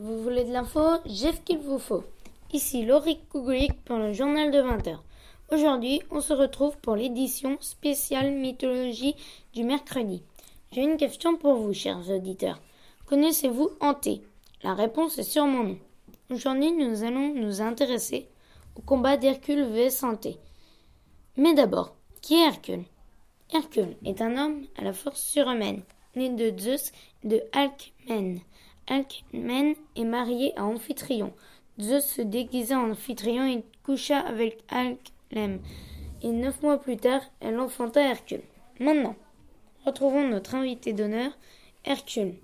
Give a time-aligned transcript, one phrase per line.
[0.00, 0.80] Vous voulez de l'info?
[1.06, 2.04] J'ai ce qu'il vous faut.
[2.52, 4.96] Ici Laurie Kugulik pour le journal de 20h.
[5.50, 9.16] Aujourd'hui, on se retrouve pour l'édition spéciale mythologie
[9.54, 10.22] du mercredi.
[10.70, 12.60] J'ai une question pour vous, chers auditeurs.
[13.06, 14.22] Connaissez-vous Hanté?
[14.62, 15.78] La réponse est sûrement non.
[16.30, 18.28] Aujourd'hui, nous allons nous intéresser
[18.76, 20.36] au combat d'Hercule vs Hanté.
[21.36, 22.84] Mais d'abord, qui est Hercule?
[23.52, 25.82] Hercule est un homme à la force surhumaine,
[26.14, 26.92] né de Zeus
[27.24, 28.38] et de Alcmène.
[28.88, 31.32] Alcmène est marié à Amphitryon.
[31.78, 35.60] Zeus se déguisa en Amphitryon et coucha avec Alcmène.
[36.22, 38.42] Et neuf mois plus tard, elle enfanta Hercule.
[38.80, 39.14] Maintenant,
[39.84, 41.30] retrouvons notre invité d'honneur,
[41.84, 42.34] Hercule.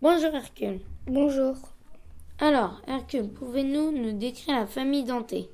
[0.00, 0.80] Bonjour Hercule.
[1.06, 1.54] Bonjour.
[2.40, 5.48] Alors, Hercule, pouvez-nous nous décrire la famille d'Anté?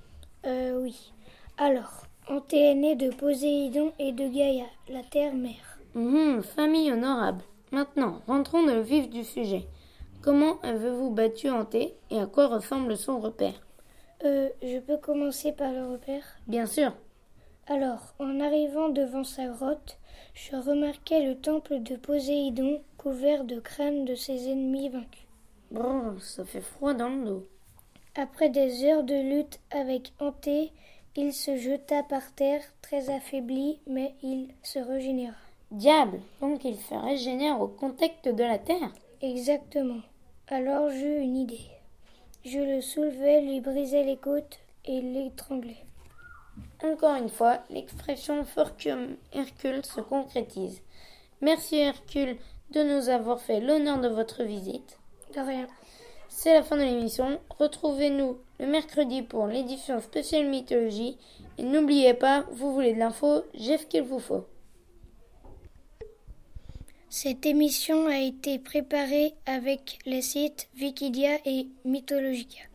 [0.47, 1.13] Euh, oui.
[1.59, 5.79] Alors, Anté est né de Poséidon et de Gaïa, la terre-mère.
[5.95, 7.43] Hum, famille honorable.
[7.73, 9.67] Maintenant, rentrons dans le vif du sujet.
[10.23, 13.61] Comment avez-vous battu Hanté et à quoi ressemble son repère?
[14.25, 16.23] Euh, je peux commencer par le repère?
[16.47, 16.93] Bien sûr.
[17.67, 19.99] Alors, en arrivant devant sa grotte,
[20.35, 25.27] je remarquai le temple de Poséidon couvert de crânes de ses ennemis vaincus.
[25.73, 27.49] Brrr, ça fait froid dans le dos.
[28.15, 30.71] Après des heures de lutte avec Hanté,
[31.17, 35.35] il se jeta par terre, très affaibli, mais il se régénéra.
[35.73, 38.93] Diable, donc il se régénère au contact de la terre?
[39.21, 40.01] Exactement.
[40.49, 41.71] Alors j'eus une idée.
[42.45, 45.77] Je le soulevai, lui brisai les côtes et l'étranglai.
[46.83, 48.45] Encore une fois, l'expression
[49.33, 50.83] Hercule se concrétise.
[51.41, 52.37] Merci Hercule
[52.73, 54.99] de nous avoir fait l'honneur de votre visite.
[55.35, 55.69] De rien.
[56.29, 57.39] C'est la fin de l'émission.
[57.59, 61.19] Retrouvez-nous le mercredi pour l'édition spéciale mythologie.
[61.59, 64.45] Et n'oubliez pas, vous voulez de l'info, j'ai ce qu'il vous faut.
[67.15, 72.72] Cette émission a été préparée avec les sites Wikidia et Mythologica.